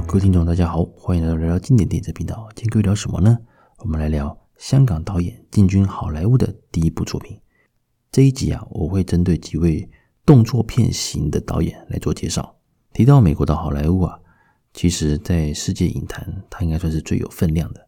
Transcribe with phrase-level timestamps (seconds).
[0.00, 2.48] 各位听众，大家好，欢迎来到聊聊经典电影频道。
[2.54, 3.36] 今天各位聊什么呢？
[3.78, 7.38] 我们来聊香港导演进军好莱坞的第一部作品。
[8.10, 9.88] 这一集啊，我会针对几位
[10.24, 12.56] 动作片型的导演来做介绍。
[12.92, 14.18] 提到美国的好莱坞啊，
[14.72, 17.86] 其实在世界影坛，它应该算是最有分量的。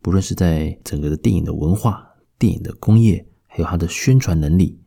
[0.00, 2.08] 不论是在整个的电影的文化、
[2.38, 4.80] 电影的工业，还有它的宣传能力，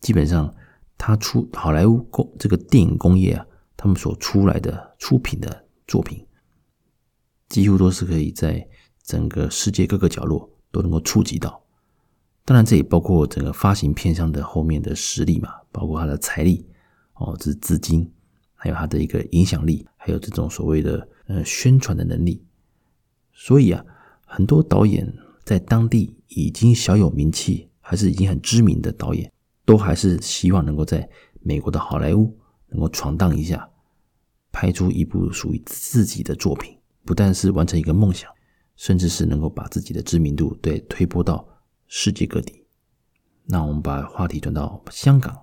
[0.00, 0.54] 基本上
[0.98, 3.46] 它出好莱坞工这个电影工业啊。
[3.74, 5.61] 他们所出来的出品的
[5.92, 6.26] 作品，
[7.50, 8.66] 几乎都是可以在
[9.02, 11.62] 整个世界各个角落都能够触及到。
[12.46, 16.66] 当然，这也包括整个发行片商的后面的实力嘛，包括他的财力
[17.16, 18.10] 哦，这是资金，
[18.54, 22.42] 还有他的一个影响力，还有这种所谓的呃宣传的能力。
[23.34, 23.84] 所以啊，
[24.24, 25.06] 很多导演
[25.44, 29.30] 在当地已经小有名气，还是已经很知名的导演，
[29.66, 31.06] 都还是希望能够在
[31.42, 32.34] 美国的好莱坞
[32.68, 33.68] 能够闯荡一下。
[34.52, 38.30] 拍出一部属于自己的作品，不但是完成一个梦想，
[38.76, 41.48] 甚至是能够把自己的知名度对推播到
[41.86, 42.64] 世界各地。
[43.46, 45.36] 那我们把话题转到香港。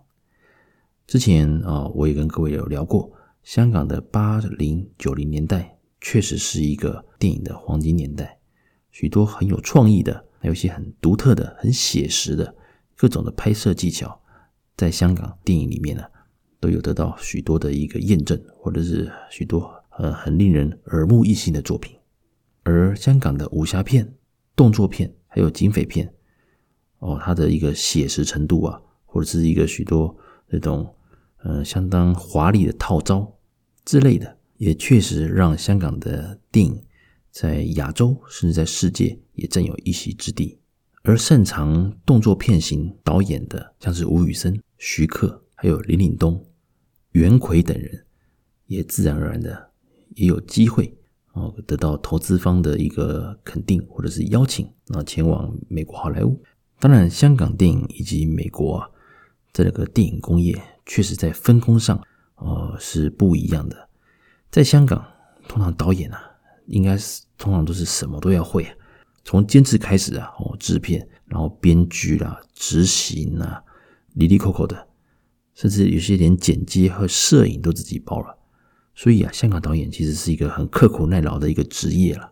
[1.07, 3.11] 之前啊，我也跟各位有聊过，
[3.43, 8.39] 香港的八零九零年代确实是一个电影的黄金年代，
[8.91, 12.55] 许多很有创意的，还有一些很独特的、很写实的
[12.95, 14.21] 各种的拍摄技巧，
[14.77, 16.03] 在香港电影里面呢。
[16.59, 21.95] 都有得到许多的一个验证，或者是许多呃很令人耳目一新的作品。
[22.63, 24.13] 而香港的武侠片、
[24.55, 26.13] 动作片还有警匪片，
[26.99, 30.15] 哦，它的一个写实程度啊，或者是一个许多
[30.47, 30.93] 那种
[31.43, 33.35] 呃相当华丽的套招
[33.85, 36.83] 之类的，也确实让香港的电影
[37.31, 40.59] 在亚洲甚至在世界也占有一席之地。
[41.03, 46.45] 而擅长动作片型导演的，像是吴宇森、徐克，还有林岭东。
[47.11, 48.05] 袁奎等人
[48.67, 49.71] 也自然而然的
[50.15, 50.95] 也有机会
[51.33, 56.41] 哦，得到投资方的一个肯定或者是邀请，啊，前往美国好莱坞。
[56.79, 58.89] 当然，香港电影以及美国啊，
[59.53, 62.01] 这个电影工业确实在分工上
[62.35, 63.89] 哦是不一样的。
[64.49, 65.05] 在香港，
[65.47, 66.19] 通常导演啊，
[66.65, 68.73] 应该是通常都是什么都要会啊，
[69.23, 73.63] 从监制开始啊，哦，制片，然后编剧啦、执行啊，
[74.15, 74.87] 哩哩抠抠的。
[75.59, 78.37] 甚至有些连剪接和摄影都自己包了，
[78.95, 82.31] 所以啊，香港导演其实是一个很刻苦耐劳的一个职业了。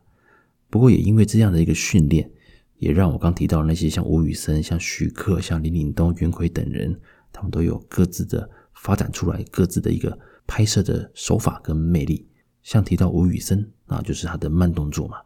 [0.70, 2.32] 不过也因为这样的一个训练，
[2.78, 6.98] 也让我刚提到那些像吴宇森、像徐克、像林岭东、袁奎等人，
[7.34, 10.18] 他们都有各自的发展出来各自的一个
[10.48, 12.26] 拍摄的手法跟魅力。
[12.64, 15.18] 像提到吴宇森啊，就是他的慢动作嘛，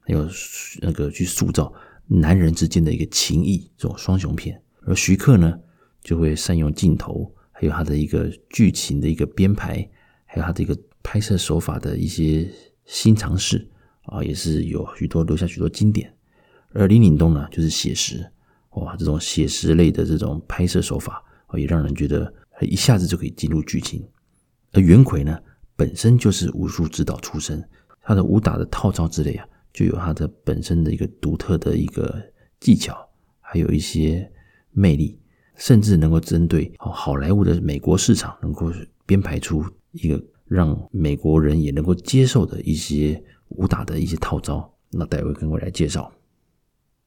[0.00, 0.28] 还有
[0.80, 1.72] 那个去塑造
[2.08, 5.56] 男人之间的一个情谊这种双雄片，而徐克呢，
[6.02, 7.32] 就会善用镜头。
[7.56, 9.88] 还有他的一个剧情的一个编排，
[10.26, 12.50] 还有他的一个拍摄手法的一些
[12.84, 13.66] 新尝试
[14.02, 16.12] 啊，也是有许多留下许多经典。
[16.72, 18.28] 而林岭东呢，就是写实，
[18.70, 24.04] 哇，这种写实类的这种拍摄手法啊，也让人觉得一下子就可以进入剧情。
[24.72, 25.38] 而袁奎呢，
[25.76, 27.62] 本身就是武术指导出身，
[28.02, 32.20] 他的武打的套招之类啊，就有他的本身的一个独特的一个
[32.58, 33.08] 技巧，
[33.40, 34.28] 还有一些
[34.72, 35.16] 魅力。
[35.56, 38.72] 甚至能够针对好莱坞的美国市场，能够
[39.06, 44.72] 编排出一个让美国人也能够接受的一些武打的一些套招。
[44.90, 46.12] 那待会跟我来介绍。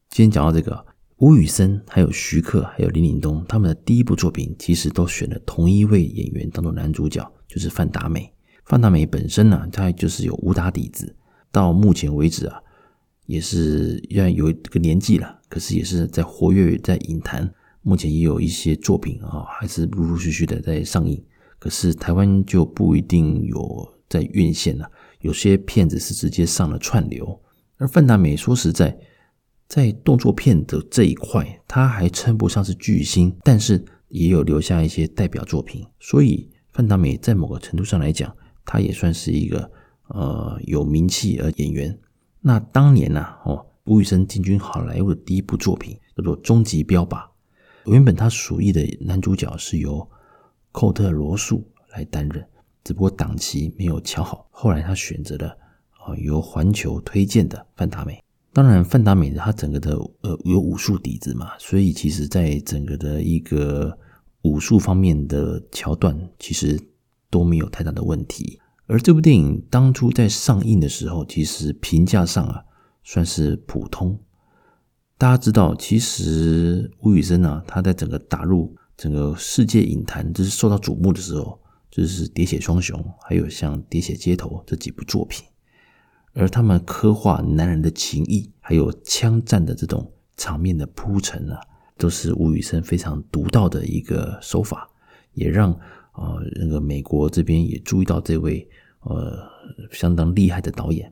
[0.09, 0.85] 今天讲到这个
[1.17, 8.31] 吴宇森、还有徐克、还有林岭东，他们的第一部作品其实都选了同一位演员当做男主角，就是范达美。
[8.65, 11.15] 范达美本身呢，他就是有武打底子，
[11.51, 12.61] 到目前为止啊，
[13.25, 17.53] 也是虽然有这个年纪了，可是也是在活跃在影坛。
[17.87, 21.23] 目前也有一些作品啊，还是陆陆续续的在上映。
[21.57, 27.41] 可是台湾就不一定有在院线了，有些片子是直接上了串流。
[27.77, 28.97] 而范达美说实在，
[29.69, 35.85] 在动作片的这一块，他还称不上是巨星，但是也有留下一些代表作品。
[35.97, 38.35] 所以范达美在某个程度上来讲，
[38.65, 39.71] 他也算是一个
[40.09, 41.97] 呃有名气的演员。
[42.41, 47.15] 那当年呢，哦，吴宇森进军好莱坞的第一部作品叫做《终极标靶》。
[47.87, 50.07] 原本他属意的男主角是由
[50.71, 52.45] 寇特·罗素来担任，
[52.83, 55.49] 只不过档期没有敲好，后来他选择了
[56.05, 58.21] 啊由环球推荐的范达美。
[58.53, 63.97] 当然，范达美他整个的呃有武术底子嘛，所以其实在整个的一个
[64.41, 66.79] 武术方面的桥段，其实
[67.29, 68.59] 都没有太大的问题。
[68.87, 72.63] 而这部电影当初在上映的时候，其实评价上啊
[73.03, 74.19] 算是普通。
[75.19, 81.59] 大家知道，其实吴宇森啊，他在整个打入整个世界影坛，就是受到瞩目的时候，
[81.89, 85.43] 就是《喋血双雄》，还有像《喋血街头》这几部作品。
[86.33, 91.59] 而他们刻画男人的情谊，还有枪战的这种场面的铺陈啊，
[91.97, 94.87] 都是吴宇森非常独到的一个手法，
[95.33, 95.71] 也让、
[96.13, 98.69] 呃、那个美国这边也注意到这位
[98.99, 99.35] 呃
[99.91, 101.11] 相当厉害的导演。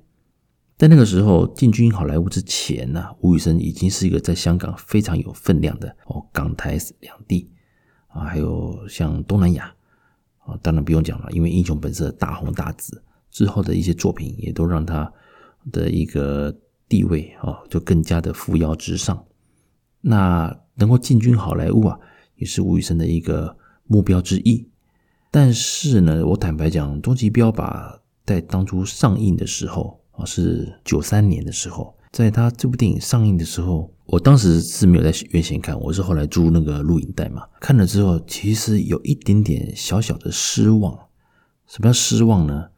[0.78, 7.50] 在那个时候进军好莱坞之前呢、吴宇森已经是一个在香港非常有分量的哦，港台两地
[8.08, 9.74] 啊，还有像东南亚
[10.40, 13.02] 啊，当然不用讲了，因为《英雄本色》大红大紫。
[13.32, 15.12] 之后的一些作品也都让他
[15.70, 16.56] 的一个
[16.88, 19.26] 地位啊，就更加的扶摇直上。
[20.00, 22.00] 那能够进军好莱坞啊，
[22.38, 23.58] 也是吴宇森的一个
[23.88, 24.66] 目标之一。
[25.32, 27.94] 但是呢，我坦白讲，《终极标靶》
[28.26, 40.98] 在当初上映的时候啊，是九三年的时候，在他这部电影上映的时候，我当时是没有在院线看，我是后来租那个录影带嘛，看了之后，其实有一点点小小的失望。
[41.68, 42.70] 什么叫失望呢？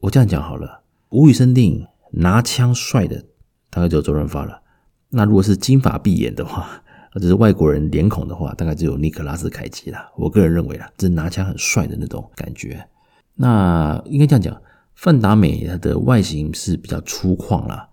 [0.00, 3.24] 我这样讲好了，吴宇森电影拿枪帅的
[3.70, 4.62] 大概只有周润发了。
[5.10, 9.98] 那如果是金发碧眼的话，或者是外国人脸孔的话，大概只有尼可拉斯凯奇了。
[10.16, 12.86] 我个人认为啦，这拿枪很帅的那种感觉。
[13.34, 14.62] 那应该这样讲，
[15.00, 17.88] 范达美她的外形是比较粗犷啦，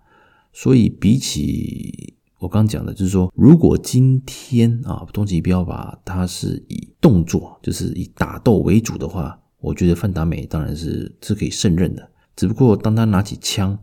[0.52, 9.40] 所以比起我刚讲的，就是说，如果今天啊，终极标靶它是以动作，就是以打斗为主的话。
[9.60, 13.76] 我觉得范达美当然是是可以胜任的，只不过当他拿起枪，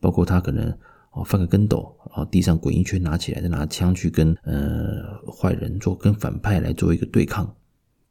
[0.00, 0.68] 包括他可能
[1.12, 7.54] 哦翻个跟斗，然后地上滚一圈拿起来，再拿枪去跟呃坏人做跟反派来做一个对抗，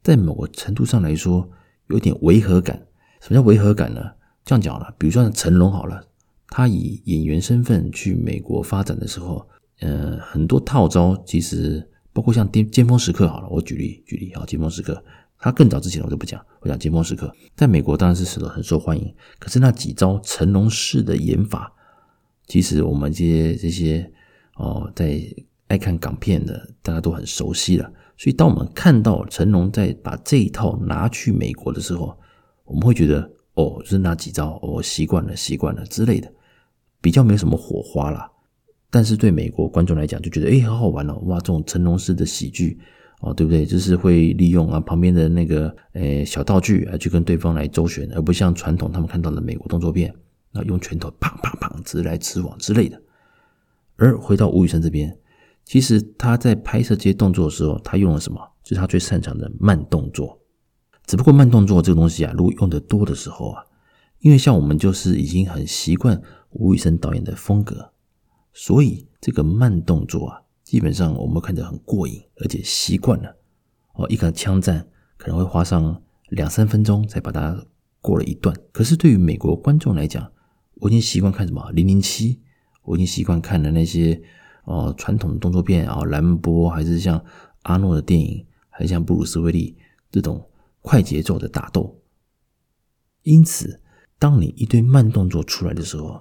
[0.02, 1.46] 在某个程度上来说
[1.88, 2.82] 有点违和感。
[3.20, 4.00] 什么叫违和感呢？
[4.44, 6.04] 这样讲了，比如说成龙好了，
[6.48, 9.48] 他以演员身份去美国发展的时候，
[9.80, 15.02] 呃，很多套招其实包括像巅巅峰时刻好了，我举例举例啊，巅峰时刻。
[15.36, 19.14] 他更早之前我就不讲，我讲巅峰时刻，在美国当然是很很受欢迎。
[19.38, 21.70] 可是那几招成龙式的演法，
[22.46, 24.10] 其实我们这些这些
[24.56, 25.20] 哦，在
[25.66, 27.92] 爱看港片的大家都很熟悉了。
[28.16, 32.16] 所以当我们看到成龙在把这一套拿去美国的时候，
[32.64, 36.30] 我们会觉得哦，就是那几招，我、哦、习惯了，习惯了之类的，
[37.00, 38.30] 比较没有什么火花啦。
[38.90, 42.78] 但是对美国观众来讲，就觉得诶，好好玩哦，哇，这种成龙式的喜剧。
[43.20, 43.64] 哦，对不对？
[43.64, 50.14] 就是会利用啊旁边的那个诶小道具啊，去跟对方来周旋，而不像传统他们看到的美国动作片，
[50.52, 53.00] 啊用拳头砰砰砰直来直往之类的。
[53.96, 55.16] 而回到吴宇森这边，
[55.64, 58.38] 其实他在拍摄这些动作的时候，他用了什么？
[58.62, 60.38] 就是他最擅长的慢动作。
[61.06, 63.64] 只不过慢动作这个东西啊，如果用得多的时候啊，
[64.20, 66.20] 因为像我们就是已经很习惯
[66.50, 67.90] 吴宇森导演的风格，
[68.52, 70.40] 所以这个慢动作啊。
[70.64, 73.36] 基本上我们看着很过瘾，而且习惯了
[73.92, 74.06] 哦。
[74.08, 77.64] 一个枪战可能会花上两三分钟才把它
[78.00, 78.56] 过了一段。
[78.72, 80.32] 可是对于美国观众来讲，
[80.76, 82.34] 我已经习惯看什么《零零七》，
[82.82, 84.20] 我已经习惯看了那些
[84.64, 87.22] 哦传统的动作片啊，兰波还是像
[87.64, 89.76] 阿诺的电影，还是像布鲁斯威利
[90.10, 90.42] 这种
[90.84, 91.98] 快节奏的打斗。
[93.22, 93.80] 因此，
[94.18, 96.20] 当你一堆慢动作出来的时候，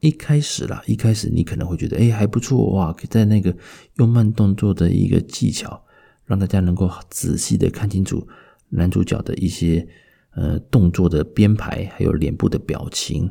[0.00, 2.92] 一开始啦，一开始你可能会觉得，哎，还不错哇！
[3.08, 3.56] 在那个
[3.98, 5.80] 用慢动作的一个技巧，
[6.24, 8.26] 让大家能够仔细的看清楚
[8.70, 9.86] 男主角的一些
[10.32, 13.30] 呃动作的编排，还有脸部的表情，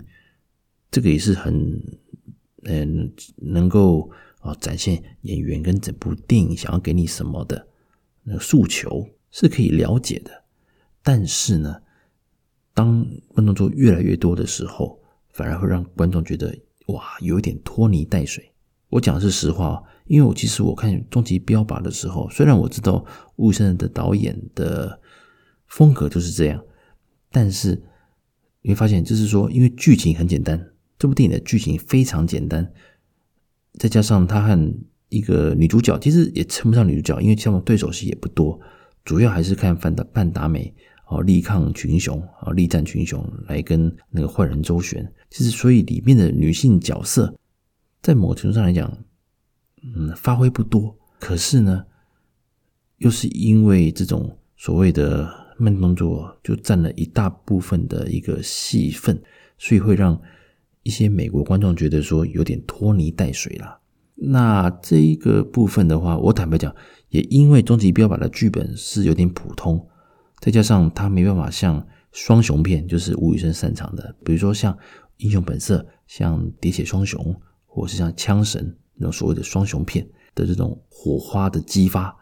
[0.89, 1.77] 这个也是很
[2.63, 4.09] 嗯、能够
[4.39, 7.67] 啊展现演员跟整部电影想要给你什么的
[8.24, 10.31] 那个诉求是可以了解的。
[11.03, 11.81] 但是呢，
[12.73, 18.51] 当慢动作越来越多的时候，反而会让观众觉得哇，有一点拖泥带水。
[18.89, 24.99] 我讲的是实话，因为我其实我看《终极标靶》的时候，虽然我知道吴宇森的导演的
[25.67, 26.63] 风格就是这样，
[27.31, 27.81] 但是
[28.61, 32.71] 你会发现，就是说，因为剧情很简单，这部电影的剧情非常简单，
[33.73, 34.73] 再加上他和
[35.09, 38.59] 一个女主角，其实也称不上女主角，因为他们对手戏也不多，
[39.03, 40.73] 主要还是看范达范达美。
[41.11, 45.11] 哦，力抗群雄啊，力战群雄，来跟那个坏人周旋。
[45.31, 47.33] 其实，所以里面的女性角色，
[47.99, 48.95] 在某程度上来讲，
[49.81, 50.95] 嗯，发挥不多。
[51.19, 51.83] 可是呢，
[52.97, 55.27] 又是因为这种所谓的
[55.57, 59.19] 慢动作，就占了一大部分的一个戏份，
[59.57, 60.21] 所以会让
[60.83, 63.78] 一些美国观众觉得说有点拖泥带水啦。
[64.21, 66.73] 那这一个部分的话，我坦白讲，
[67.09, 69.88] 也因为《终极标靶》的剧本是有点普通。
[70.39, 74.73] 再加上他没办法像双雄片，就是吴宇森擅长的，比如说像
[75.17, 77.23] 《英雄本色》、像《喋血双雄》，
[77.65, 82.15] 或是像《枪神》那种所谓的双雄片的这种火花的激发。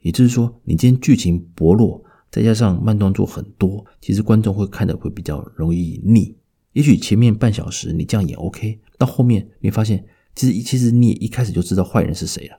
[0.00, 6.36] 也就是说，你今天剧情薄弱，再加上慢动作很多，其实观众会看的会比较容易腻。
[6.72, 12.58] 也许前面半小时你这样演 OK，到后面你发现，其实其实你也一开始就知道坏人是谁了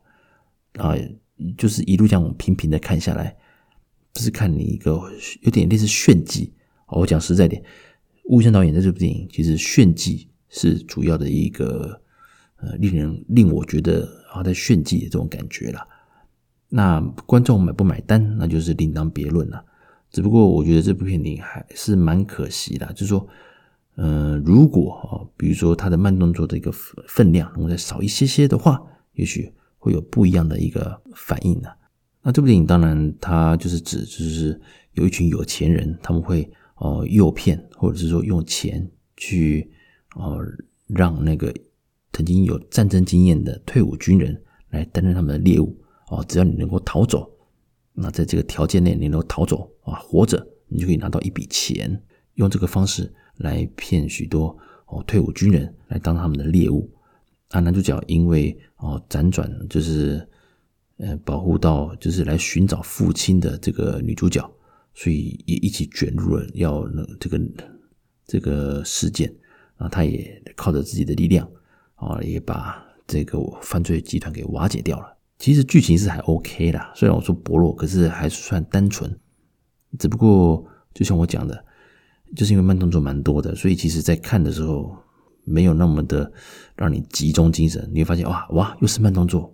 [0.84, 0.96] 啊，
[1.58, 3.36] 就是一路这样平平的看下来，
[4.14, 5.00] 不是看你一个
[5.42, 6.54] 有点类似炫技。
[6.88, 7.62] 我讲实在点，
[8.26, 12.02] 吴宇森导演的这部电影其实炫技是主要的一个
[12.58, 15.86] 呃，令人令我觉得啊在炫技的这种感觉啦。
[16.70, 19.66] 那观众买不买单，那就是另当别论了。
[20.12, 23.28] 只不过我觉得这部片里还是蛮可惜的，就是说。
[23.96, 26.72] 呃，如果啊，比如说它的慢动作的一个
[27.08, 28.82] 分量能够再少一些些的话，
[29.14, 31.70] 也许会有不一样的一个反应呢。
[32.22, 34.60] 那这部电影当然，它就是指就是
[34.94, 38.86] 有一群有钱人，他们会哦诱骗或者是说用钱
[39.16, 39.72] 去
[40.16, 40.40] 哦
[40.88, 41.54] 让那个
[42.12, 45.74] 曾经有战争经验的退伍军人来担任他们的猎物
[46.10, 47.30] 哦，只要你能够逃走，
[47.94, 53.14] 那在这个条件内你能够逃走啊，活着你就可以拿到一笔钱，用这个方式。
[53.38, 56.90] 来骗许多哦退伍军人来当他们的猎物，
[57.50, 60.26] 啊男主角因为哦辗转就是
[60.98, 64.50] 呃保护到就是来寻找父亲的这个女主角，
[64.94, 66.88] 所以也一起卷入了要
[67.20, 67.42] 这个
[68.26, 69.34] 这个事件，
[69.78, 71.46] 啊他也靠着自己的力量
[71.96, 75.18] 啊也把这个犯罪集团给瓦解掉了。
[75.38, 79.14] 其实剧情是还 OK 啦，虽然我说薄弱，可是还算单纯，
[80.00, 81.66] 只不过就像我讲的。
[82.36, 84.96] 就是因为慢动作蛮多的，所以其实在看的时候
[85.44, 86.32] 没有那么的
[86.76, 87.90] 让你集中精神。
[87.94, 89.54] 你会发现哇哇，又是慢动作。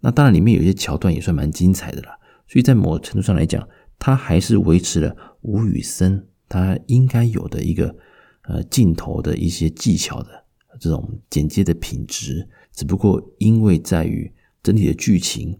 [0.00, 2.18] 那当然里面有一些桥段也算蛮精彩的啦。
[2.48, 3.68] 所以在某程度上来讲，
[3.98, 7.94] 它还是维持了吴宇森他应该有的一个
[8.42, 10.44] 呃镜头的一些技巧的
[10.80, 12.48] 这种剪接的品质。
[12.72, 14.32] 只不过因为在于
[14.62, 15.58] 整体的剧情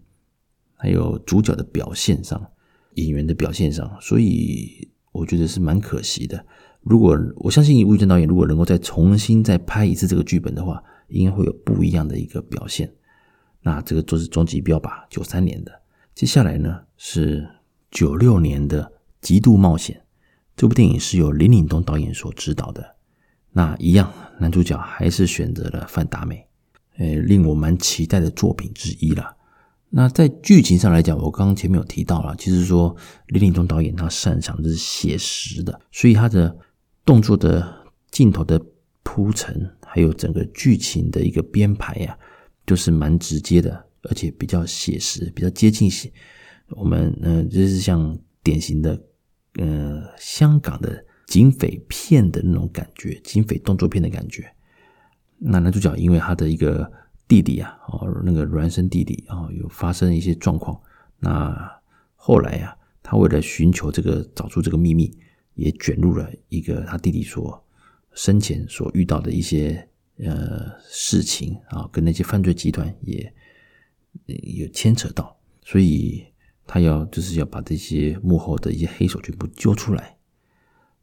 [0.75, 2.51] 还有主角的表现上，
[2.95, 4.89] 演员的表现上，所以。
[5.17, 6.45] 我觉得是蛮可惜的。
[6.81, 12.91] 如果我相信吴宇森导演如果能够再重新再拍一次这个剧本的话，应该会有不一样的一个表现。
[13.61, 15.81] 那这个就是终极标靶，九三年的。
[16.15, 17.47] 接下来呢是
[17.91, 18.83] 九六年的
[19.21, 19.95] 《极度冒险》。
[20.55, 22.95] 这部电影是由林岭东导演所执导的。
[23.51, 26.47] 那一样，男主角还是选择了范达美，
[26.97, 29.36] 诶，令我蛮期待的作品之一了。
[29.89, 32.93] 那在剧情上来讲，我刚刚前面有提到了，其实说
[33.27, 36.53] 林岭东导演他擅长的是写实的，所以他的
[37.05, 37.65] 动作的
[38.11, 38.61] 镜头的
[39.03, 42.17] 铺陈，还有整个剧情的一个编排呀，
[42.65, 46.11] 就是蛮直接的，而且比较写实，比较接近写
[46.71, 49.01] 我们呃，就是像典型的
[49.57, 54.45] 呃香港的警匪片的那种感觉，警匪动作片的感觉。
[55.37, 56.91] 那男主角因为他的一个。
[57.27, 60.79] 弟弟啊，哦，那个孪生弟弟啊，有发生一些状况。
[61.19, 61.81] 那
[62.15, 65.13] 后来啊，他为了寻求这个，找出这个秘密，
[65.55, 67.61] 也卷入了一个他弟弟所
[68.13, 69.85] 生前所遇到的一些
[70.19, 73.33] 呃事情啊，跟那些犯罪集团也
[74.25, 76.25] 有牵扯到，所以
[76.65, 80.15] 他要就是要把这些幕后的一些黑手全部揪出来。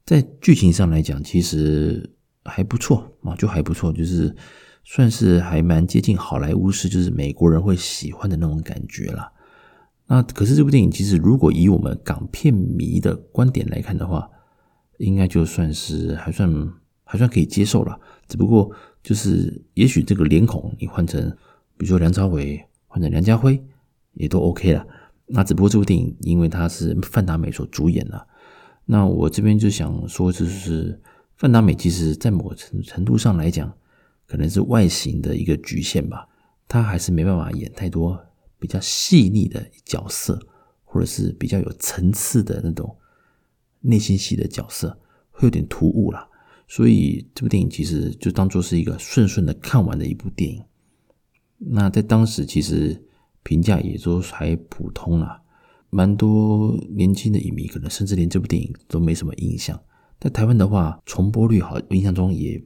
[0.07, 2.11] 在剧情上来讲，其实
[2.45, 4.35] 还不错啊，就还不错，就是。
[4.85, 9.33] 算是还蛮接近好莱坞式，就是美国人会喜欢的那种感觉啦。
[10.07, 14.29] 那可是这部电影其实如果以我们港片迷的观点来看的话，
[14.99, 16.73] 应该就算是还算
[17.03, 17.99] 还算可以接受了。
[18.29, 18.71] 只不过
[19.03, 21.31] 就是也许这个脸孔你换成，
[21.79, 23.59] 比如说梁朝伟换成梁家辉
[24.13, 24.87] 也都 OK 了。
[25.27, 28.27] 那只不过这部电影因为它是范达美所主演的，
[28.85, 31.01] 那我这边就想说，就是
[31.39, 33.73] 范达美其实在某程程度上来讲。
[34.27, 36.27] 可能是外形的一个局限吧，
[36.67, 38.19] 他还是没办法演太多
[38.59, 40.41] 比较细腻的角色，
[40.85, 42.97] 或者是比较有层次的那种
[43.81, 44.99] 内心戏的角色，
[45.31, 46.29] 会有点突兀啦。
[46.67, 50.65] 所以这部电影其实就当做是一个顺顺的看完的一部电影。
[51.59, 53.05] 那在当时其实
[53.43, 55.43] 评价也都还普通啦，
[55.91, 59.79] 蛮多年轻的影迷可能甚至连这部电影都没什么印象。
[60.19, 62.63] 在台湾的话，重播率好，印象中也。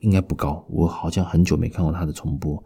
[0.00, 2.62] 应该不高，我好像很久没看过他的重播。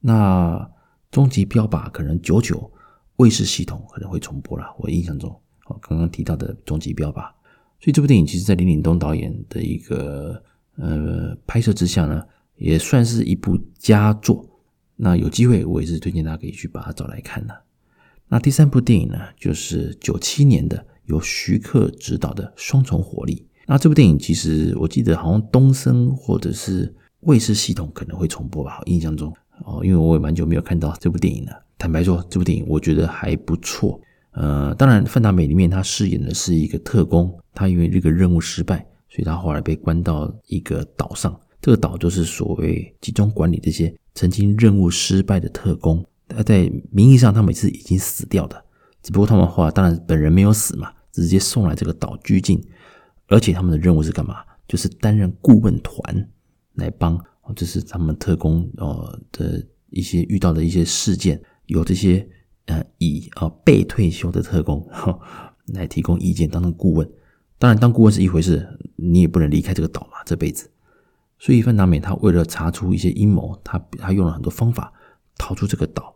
[0.00, 0.70] 那
[1.10, 2.70] 终极标靶可能久久
[3.16, 5.30] 卫视系统可能会重播了，我印象中，
[5.66, 7.22] 哦，刚刚提到的终极标靶。
[7.80, 10.42] 所以这部电影其实，在林岭东导演的一个
[10.76, 12.24] 呃拍摄之下呢，
[12.56, 14.44] 也算是一部佳作。
[14.96, 17.62] 那有机会，我也是推荐大家可以去把它找来看的。
[18.26, 23.46] 那第三部电影呢，就是九七年的由徐克执导的《双重火力》。
[23.70, 29.30] 那这部电影其实我记得好像东森或者是卫视系统可能会重播吧，印象中
[29.66, 31.52] 哦，因为我也蛮久没有看到这部电影了。
[31.76, 38.78] 坦白说，这部电影我觉得还不错，呃，当然范达美里面他饰演的是一个特工，他因为这个任务失败，
[39.10, 41.38] 所以他后来被关到一个岛上。
[41.60, 46.02] 这个岛就是所谓集中管理这些曾经任务失败的特工。
[46.26, 48.64] 他在名义上他们是已经死掉的，
[49.02, 52.58] 只不过他们后来当然本人没有死嘛，直接送来这个岛拘禁。
[53.28, 54.42] 而且他们的任务是干嘛？
[54.66, 56.28] 就是担任顾问团
[56.74, 57.18] 来帮，
[57.56, 62.28] 这是他们特工呃的一些遇到的一些事件，由这些
[62.66, 64.86] 呃已啊被退休的特工
[65.72, 67.08] 来提供意见，当成顾问。
[67.58, 68.66] 当然，当顾问是一回事，
[68.96, 70.70] 你也不能离开这个岛嘛，这辈子。
[71.38, 74.92] 所以范达美他为了查出一些阴谋，他他用了很多方法
[75.36, 76.14] 逃出这个岛，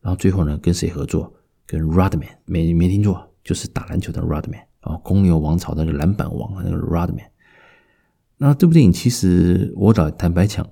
[0.00, 1.32] 然后最后呢跟谁合作？
[1.66, 4.64] 跟 Rodman，没没听错，就是打篮球的 Rodman。
[4.80, 7.26] 啊，公牛王朝那个篮板王，那个 Rodman。
[8.36, 10.66] 那这部电影其实我老坦白讲，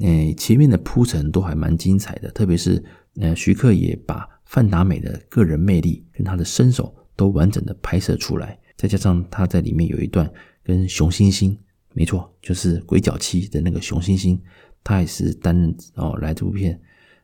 [0.00, 2.84] 诶，前面的铺陈都还蛮精彩的，特别是
[3.16, 10.30] 呃，徐克也把范达美的个人魅力跟他的身手都完整的拍摄出来，再加上他在里面有一段
[10.62, 11.58] 跟熊欣欣，
[11.94, 14.38] 没错，就是《鬼脚七》的那个熊欣欣，
[14.82, 16.78] 他也是担任哦来这部片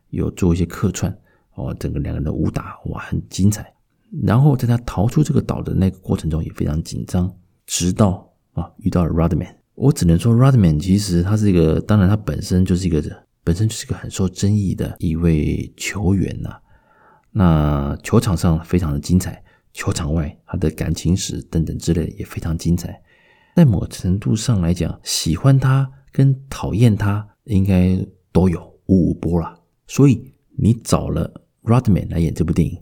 [0.09, 1.15] 有做一些客串
[1.53, 3.71] 哦，整个两个人的武打哇很精彩。
[4.23, 7.33] 然后在他逃出这个岛的那个过程中也非常紧张，
[7.65, 9.55] 直到啊遇到了 Rodman。
[9.75, 13.01] 我只能说 Rodman 其实他是一个，当然他本身就是一个
[13.43, 16.59] 本身就是个很受争议的一位球员呐、
[17.31, 19.41] 那球场上非常的精彩，
[19.73, 23.01] 球场外他的感情史等等之类的也非常精彩。
[23.55, 27.97] 在某程度上来讲，喜欢他跟讨厌他应该
[28.31, 29.57] 都有五五波了。
[29.87, 32.77] 所以你找了 Rodman 来演这部电影。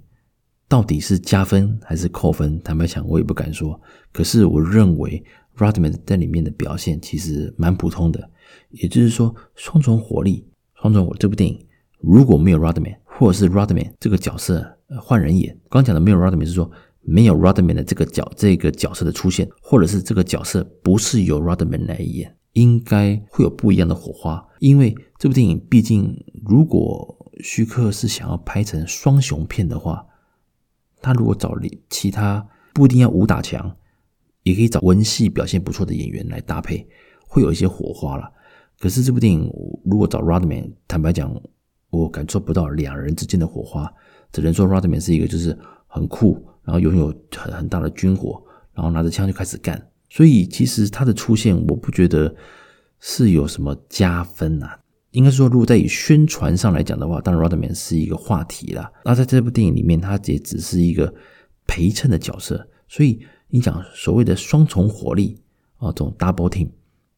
[0.70, 2.62] 到底是加分还是扣分？
[2.62, 3.82] 坦白讲，我也不敢说。
[4.14, 5.22] 可是我认为
[5.58, 8.30] Rodman 在里面的表现其实蛮普通的。
[8.70, 10.48] 也就是说，双重火力，
[10.80, 11.60] 双重火这部电影
[11.98, 14.64] 如果没有 Rodman，或者是 Rodman 这个角色
[15.02, 16.70] 换人演，刚讲的没有 Rodman 是说
[17.02, 24.48] 没有 Rodman 的这个角这个角色的出现，或者是这个角色不是由 Rodman 来演，应该会有不一样的火花。
[24.60, 26.16] 因为这部电影毕竟，
[26.46, 30.06] 如果徐克是想要拍成双雄片的话。
[31.02, 31.54] 他如果找
[31.90, 33.76] 其他不一定要武打强，
[34.44, 36.88] 也可以找文戏表现不错的演员来搭配，
[37.28, 38.32] 会有一些火花了。
[38.80, 39.52] 可是这部电影
[39.84, 41.34] 如果找 Rodman，坦白讲，
[41.90, 43.92] 我感受不到两人之间的火花。
[44.32, 45.58] 只能说 Rodman 是一个就是
[45.88, 48.42] 很酷，然后拥有很很大的军火，
[48.74, 49.90] 然后拿着枪就开始干。
[50.10, 52.34] 所以其实他的出现，我不觉得
[53.00, 54.80] 是有什么加分啊。
[55.12, 58.92] 应该说，如果在以宣传上来讲的话，当然 Rodman 是一个话题啦。
[59.04, 61.12] 那在这部电影里面，他也只是一个
[61.66, 62.68] 陪衬的角色。
[62.88, 65.42] 所以你讲所谓的双重火力
[65.78, 66.70] 啊，这种 double team，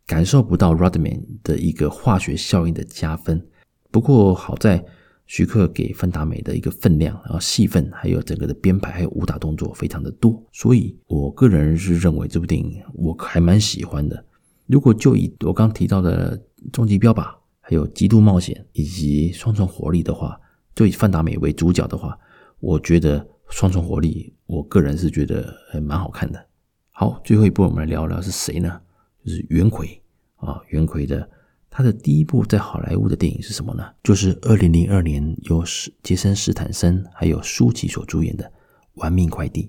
[0.08, 3.46] 感受不到 Rodman 的一个化学效应的加分。
[3.92, 4.82] 不过好在
[5.26, 14.26] 徐克给范达美的一个分量，然后戏份还有整个的编排还有武打动作非常的多，所以我个人是认为这部电影我还蛮喜欢的。
[14.68, 17.41] 如果就以我刚提到的终极标靶。
[17.76, 20.40] 有极度冒险以及双重火力的话，
[20.76, 22.18] 就以范达美为主角的话，
[22.60, 26.46] 我觉得双重火力，我个人是觉得还蛮好看的。
[26.92, 28.82] 好，最后一部我们来聊聊是谁呢？
[29.26, 30.02] 就是袁奎
[30.36, 31.30] 啊，袁奎的
[31.70, 33.84] 他的第一部在好莱坞的电影是什么呢？
[34.04, 38.46] 就是二零零二年由史杰森·斯坦森还有舒淇所主演的
[38.96, 39.64] 《玩命快递》。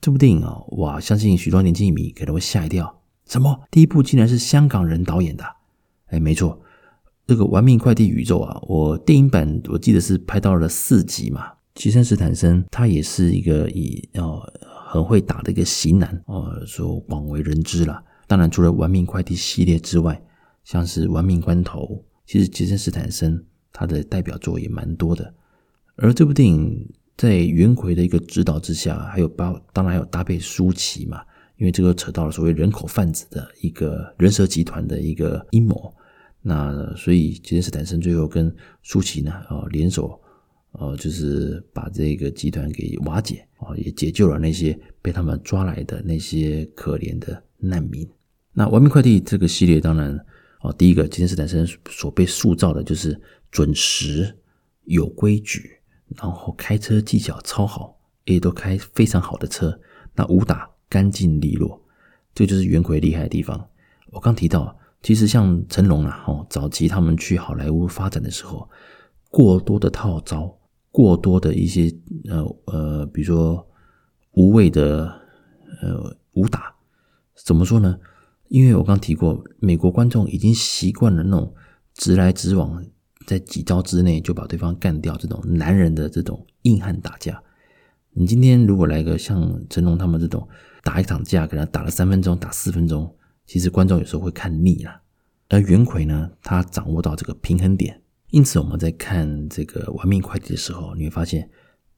[0.00, 3.62] 这部电影啊，哇，相信许多年轻影迷可能会吓一跳，什么？
[3.70, 5.44] 第一部竟然是香港人导演的？
[6.14, 6.60] 哎，没错。
[7.26, 11.50] 这个玩命快递宇宙啊，我电影版我记得是拍到了四集嘛。
[11.74, 14.40] 杰森·斯坦森他也是一个以哦
[14.86, 18.00] 很会打的一个型男哦，说广为人知了。
[18.28, 20.22] 当然，除了玩命快递系列之外，
[20.62, 25.34] 像是玩命关头，其实杰森·斯坦森他的代表作也蛮多的。
[25.96, 31.22] 而这部电影在袁奎的一个指导之下，还有包当然还有搭配舒淇嘛，
[31.56, 35.92] 因为这个扯到了所谓人口贩子的一个人蛇集团的一个阴谋。
[36.46, 40.20] 那所以杰森斯坦森最后跟舒淇呢，啊联手，
[40.72, 48.06] 呃，就是把这个集团给瓦解啊，也解救了那些被他们抓来的那些可怜的难民。
[48.52, 50.14] 那《完美快递》这个系列，当然
[50.58, 53.18] 啊，第一个杰森斯坦森所被塑造的就是
[53.50, 54.36] 准时、
[54.84, 55.78] 有规矩，
[56.14, 59.80] 然后开车技巧超好，也都开非常好的车。
[60.14, 61.82] 那武打干净利落，
[62.34, 63.66] 这就是袁奎厉害的地方。
[64.10, 64.78] 我刚提到。
[65.04, 68.66] 其实像成龙啊，哦，早期他们去好莱坞发展的时候，
[69.30, 70.50] 过多的套招，
[70.90, 71.94] 过多的一些
[72.30, 73.68] 呃呃，比如说
[74.32, 75.04] 无谓的
[75.82, 76.74] 呃武打，
[77.44, 77.98] 怎么说呢？
[78.48, 81.54] 因为我刚提过，美国观众已经习惯了那种
[81.92, 82.82] 直来直往，
[83.26, 87.42] 在几招之内就把对方干掉这种男人的这种硬汉打架。
[88.14, 90.48] 你今天如果来个像成龙他们这种
[90.82, 93.14] 打一场架，可能打了三分钟，打四分钟，
[93.46, 95.02] 其实观众有时候会看腻了。
[95.48, 101.48] 而袁奎呢，他掌握到这个平衡点，因此我们在看这个《玩命快递》的时候，你会发现，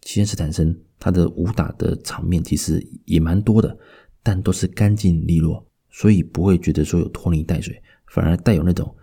[0.02, 3.78] 齐恩斯坦森他的武打的场面其实也蛮多的，
[4.22, 8.94] 但都是干净利落，所以不会觉得说有拖泥带水，反而带有那种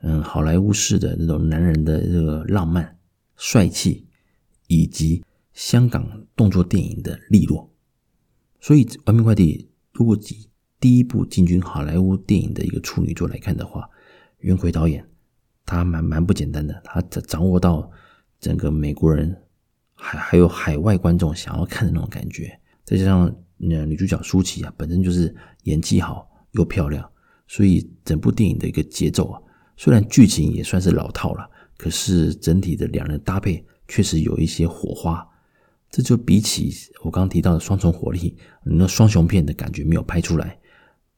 [0.00, 2.96] 嗯好莱坞式的那种男人的这个浪漫、
[3.36, 4.06] 帅气，
[4.68, 7.68] 以及香港动作电影的利落。
[8.60, 9.58] 所以《玩命快递》
[9.92, 10.48] 如果以
[10.82, 13.88] 第一部进军好莱坞电影的一个处女作来看的话，
[14.38, 15.08] 袁奎导演
[15.64, 17.88] 他蛮蛮不简单的，他掌握到
[18.40, 19.32] 整个美国人
[19.94, 27.08] 还还有海外观众想要看的那种感觉，再加上那女主角舒淇啊，本身就是演技好又漂亮，
[27.46, 29.40] 所以整部电影的一个节奏啊，
[29.76, 35.24] 虽然剧情也算是老套了，可是整体的两人搭配确实有一些火花，
[35.88, 36.72] 这就比起
[37.04, 40.58] 我刚刚提到的双重火力，那双雄片的感觉没有拍出来。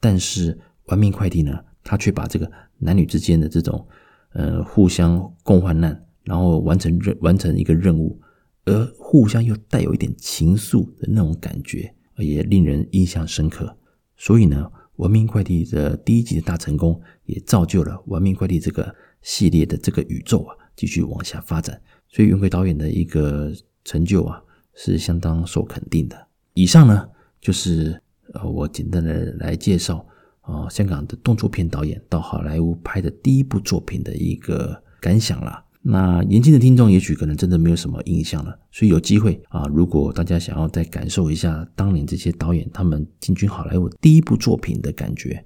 [0.05, 3.89] 但是玩命快递呢，他却把这个男女之间的这种
[4.35, 8.21] 呃互相共患难，然后完成任完成一个任务，
[8.67, 13.75] 而互相又带有一点情愫的那种感觉，也令人印象深刻。
[14.19, 21.81] 所以呢，玩命快递的第一集的大成功，也造就了玩命快递这个系列的这个宇宙啊，继续往下发展。
[22.11, 23.51] 所以袁奎导演的一个
[23.85, 24.43] 成就啊，
[24.75, 26.27] 是相当受肯定的。
[26.53, 27.09] 以上呢，
[27.41, 28.03] 就是。
[28.35, 30.05] 呃，我简单的来介绍
[30.43, 35.65] 啊、香港的动作片导演到好莱坞拍的第一部作品的一个感想啦。
[35.81, 45.43] 那年轻的听众也许可能真的没有什么印象了，所以有机会啊，如果大家想要再感受一下当年这些导演他们进军好莱坞第一部作品的感觉，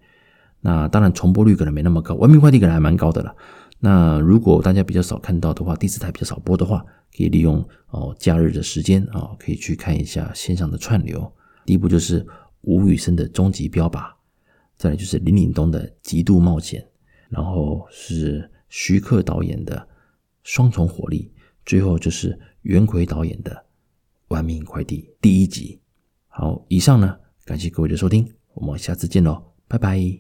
[0.61, 3.35] 那当然重播率可能没那么高，《文明快递》可能还蛮高的了。
[3.79, 6.85] 那如果大家比较少看到的话，第四台比较少播的话，
[7.17, 11.33] 可以利用哦假日的时间啊，可以去看一下线上的串流。
[11.65, 12.27] 第一部就是。
[12.63, 14.13] 吴宇森的终极标靶，
[14.77, 16.87] 再来就是林岭东的极度冒险，
[17.29, 19.89] 然后是徐克导演的
[20.43, 21.33] 双重火力，
[21.65, 23.67] 最后就是袁奎导演的
[24.29, 25.81] 玩命快递第一集。
[26.29, 30.17] 好，以上呢，感谢各位的收听，我们下次见喽，拜拜。